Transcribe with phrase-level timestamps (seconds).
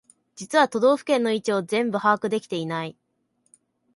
[0.35, 2.97] 実は都道府県の位置を全部把握できてない